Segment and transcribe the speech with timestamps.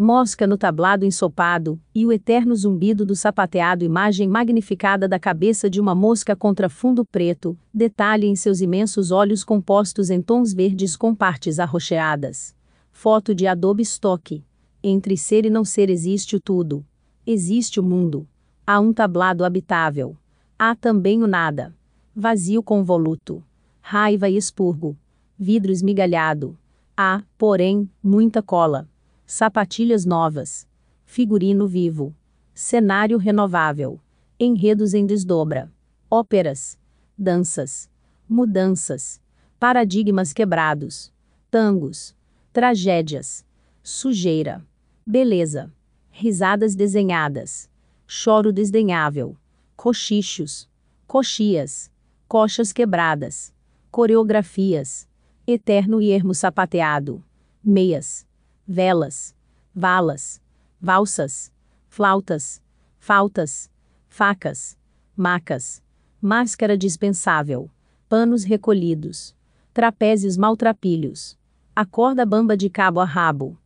[0.00, 5.78] mosca no tablado ensopado, e o eterno zumbido do sapateado imagem magnificada da cabeça de
[5.78, 11.14] uma mosca contra fundo preto, detalhe em seus imensos olhos compostos em tons verdes com
[11.14, 12.56] partes arroxeadas.
[12.90, 14.42] Foto de Adobe Stock.
[14.82, 16.84] Entre ser e não ser existe o tudo.
[17.26, 18.26] Existe o mundo.
[18.66, 20.16] Há um tablado habitável.
[20.58, 21.74] Há também o nada.
[22.16, 23.44] Vazio convoluto.
[23.82, 24.96] Raiva e expurgo.
[25.38, 26.56] Vidro esmigalhado.
[26.96, 28.88] Há, porém, muita cola
[29.30, 30.66] sapatilhas novas,
[31.04, 32.12] figurino vivo,
[32.52, 34.00] cenário renovável,
[34.40, 35.72] enredos em desdobra,
[36.10, 36.76] óperas,
[37.16, 37.88] danças,
[38.28, 39.22] mudanças,
[39.56, 41.12] paradigmas quebrados,
[41.48, 42.12] tangos,
[42.52, 43.46] tragédias,
[43.84, 44.66] sujeira,
[45.06, 45.72] beleza,
[46.10, 47.70] risadas desenhadas,
[48.08, 49.36] choro desdenhável,
[49.76, 50.68] cochichos,
[51.06, 51.88] coxias,
[52.26, 53.54] coxas quebradas,
[53.92, 55.08] coreografias,
[55.46, 57.22] eterno e ermo sapateado,
[57.62, 58.26] meias,
[58.72, 59.34] velas,
[59.74, 60.40] valas,
[60.80, 61.52] valsas,
[61.88, 62.62] flautas,
[63.00, 63.68] faltas,
[64.08, 64.78] facas,
[65.16, 65.82] macas,
[66.22, 67.68] máscara dispensável,
[68.08, 69.34] panos recolhidos,
[69.74, 71.36] trapézios maltrapilhos,
[71.74, 73.58] a corda bamba de cabo a rabo,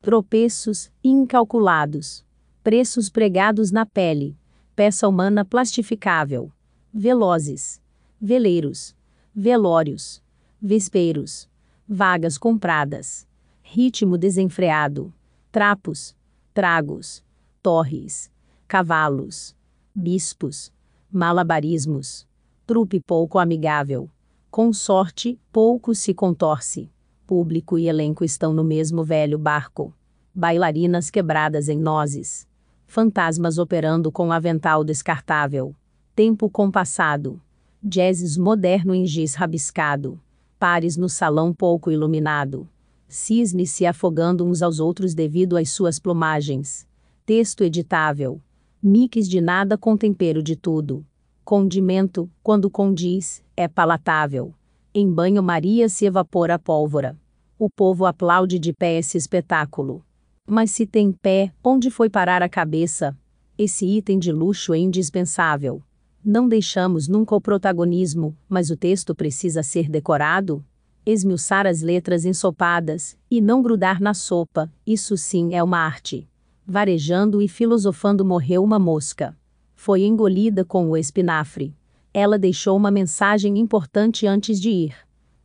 [0.00, 2.24] tropeços incalculados,
[2.62, 4.38] preços pregados na pele,
[4.76, 6.52] peça humana plastificável,
[6.94, 7.82] velozes,
[8.20, 8.94] veleiros,
[9.34, 10.22] velórios,
[10.62, 11.48] vespeiros,
[11.88, 13.25] vagas compradas
[13.68, 15.12] ritmo desenfreado,
[15.50, 16.16] trapos,
[16.54, 17.22] tragos,
[17.60, 18.30] torres,
[18.68, 19.56] cavalos,
[19.92, 20.72] bispos,
[21.10, 22.28] malabarismos,
[22.64, 24.08] trupe pouco amigável,
[24.52, 26.88] consorte pouco se contorce,
[27.26, 29.92] público e elenco estão no mesmo velho barco,
[30.32, 32.46] bailarinas quebradas em nozes,
[32.86, 35.74] fantasmas operando com avental descartável,
[36.14, 37.42] tempo compassado,
[37.82, 40.20] jazzes moderno em giz rabiscado,
[40.56, 42.66] pares no salão pouco iluminado
[43.08, 46.86] cisnes se afogando uns aos outros devido às suas plumagens.
[47.24, 48.40] Texto editável.
[48.82, 51.04] Mix de nada com tempero de tudo.
[51.44, 54.52] Condimento, quando condiz, é palatável.
[54.94, 57.16] Em banho-maria se evapora a pólvora.
[57.58, 60.04] O povo aplaude de pé esse espetáculo.
[60.46, 63.16] Mas se tem pé, onde foi parar a cabeça?
[63.58, 65.82] Esse item de luxo é indispensável.
[66.24, 70.64] Não deixamos nunca o protagonismo, mas o texto precisa ser decorado?
[71.06, 76.28] Esmiuçar as letras ensopadas, e não grudar na sopa, isso sim é uma arte.
[76.66, 79.38] Varejando e filosofando morreu uma mosca.
[79.76, 81.72] Foi engolida com o espinafre.
[82.12, 84.96] Ela deixou uma mensagem importante antes de ir.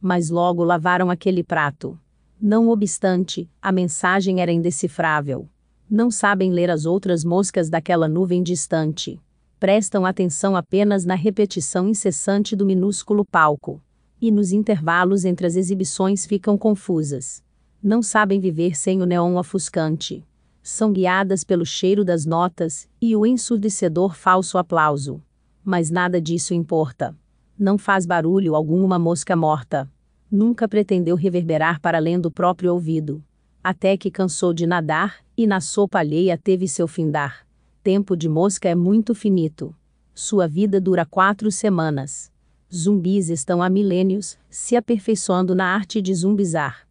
[0.02, 2.00] Mas logo lavaram aquele prato.
[2.42, 5.48] Não obstante, a mensagem era indecifrável.
[5.88, 9.22] Não sabem ler as outras moscas daquela nuvem distante.
[9.60, 13.80] Prestam atenção apenas na repetição incessante do minúsculo palco
[14.22, 17.44] e nos intervalos entre as exibições ficam confusas.
[17.82, 20.24] Não sabem viver sem o neon ofuscante.
[20.62, 25.20] São guiadas pelo cheiro das notas e o ensurdecedor falso aplauso.
[25.66, 27.18] Mas nada disso importa.
[27.58, 29.92] Não faz barulho algum uma mosca morta.
[30.30, 33.24] Nunca pretendeu reverberar para além do próprio ouvido.
[33.64, 37.46] Até que cansou de nadar, e na sopa alheia teve seu findar.
[37.84, 39.76] Tempo de mosca é muito finito.
[40.14, 42.31] Sua vida dura quatro semanas
[42.74, 46.88] zumbis estão há milênios se aperfeiçoando na arte de zumbizar.